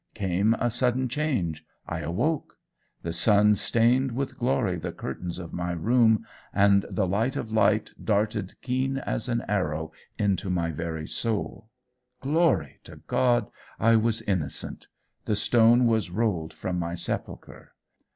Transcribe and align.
Came 0.15 0.55
a 0.55 0.71
sudden 0.71 1.09
change: 1.09 1.63
I 1.87 1.99
awoke. 1.99 2.57
The 3.03 3.13
sun 3.13 3.53
stained 3.53 4.13
with 4.13 4.39
glory 4.39 4.79
the 4.79 4.91
curtains 4.91 5.37
of 5.37 5.53
my 5.53 5.73
room, 5.73 6.25
and 6.51 6.87
the 6.89 7.05
light 7.05 7.35
of 7.35 7.51
light 7.51 7.93
darted 8.03 8.59
keen 8.63 8.97
as 8.97 9.29
an 9.29 9.43
arrow 9.47 9.91
into 10.17 10.49
my 10.49 10.71
very 10.71 11.05
soul. 11.05 11.69
Glory 12.19 12.79
to 12.85 12.95
God! 13.05 13.51
I 13.79 13.95
was 13.95 14.23
innocent! 14.23 14.87
The 15.25 15.35
stone 15.35 15.85
was 15.85 16.09
rolled 16.09 16.51
from 16.51 16.79
my 16.79 16.95
sepulchre. 16.95 17.75